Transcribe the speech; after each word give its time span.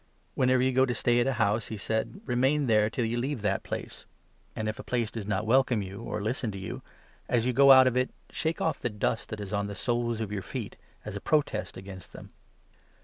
"Whenever 0.33 0.63
you 0.63 0.71
go 0.71 0.83
to 0.83 0.95
stay 0.95 1.19
at 1.19 1.27
a 1.27 1.33
house," 1.33 1.67
he 1.67 1.77
said, 1.77 2.21
"remain 2.25 2.61
10 2.61 2.65
there 2.65 2.89
till 2.89 3.05
you 3.05 3.17
leave 3.19 3.43
that 3.43 3.61
place; 3.61 4.07
and 4.55 4.67
if 4.67 4.79
a 4.79 4.83
place 4.83 5.11
does 5.11 5.27
not 5.27 5.45
wel 5.45 5.59
1 5.59 5.59
1 5.59 5.63
come 5.65 5.81
you, 5.83 6.01
or 6.01 6.23
listen 6.23 6.49
to 6.51 6.57
you, 6.57 6.81
as 7.29 7.45
you 7.45 7.53
go 7.53 7.71
out 7.71 7.85
of 7.85 7.95
it 7.95 8.09
shake 8.31 8.59
off 8.59 8.79
the 8.79 8.89
dust 8.89 9.29
that 9.29 9.39
is 9.39 9.53
on 9.53 9.67
the 9.67 9.75
soles 9.75 10.19
of 10.19 10.31
your 10.31 10.41
feet, 10.41 10.75
as 11.05 11.15
a 11.15 11.21
protest 11.21 11.77
against 11.77 12.13
them." 12.13 12.31